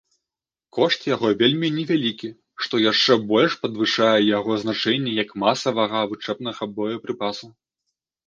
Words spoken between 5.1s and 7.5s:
як масавага вучэбнага боепрыпасу.